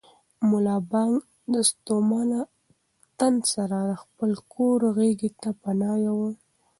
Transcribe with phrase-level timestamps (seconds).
[0.49, 1.13] ملا بانګ
[1.53, 2.39] د ستومانه
[3.17, 6.33] تن سره د خپل کور غېږې ته پناه یووړه.